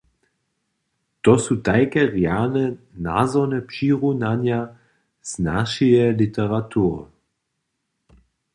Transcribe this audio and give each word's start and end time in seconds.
To 1.27 1.33
su 1.47 1.57
tajke 1.67 2.05
rjane 2.13 2.63
nazorne 3.07 3.59
přirunanja 3.73 4.59
z 5.29 5.39
našeje 5.49 6.05
literatury. 6.23 7.05